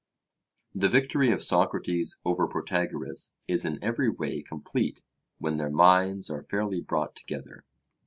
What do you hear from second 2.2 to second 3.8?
over Protagoras is in